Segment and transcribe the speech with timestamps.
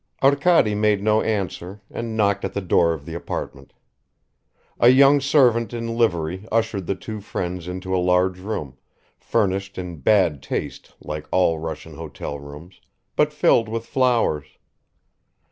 [0.23, 3.71] Arkady made no answer, and knocked at the door of the apartment.
[4.79, 8.79] A young servant in livery ushered the two friends into a large room,
[9.19, 12.81] furnished in bad taste like all Russian hotel rooms,
[13.15, 14.47] but filled with flowers.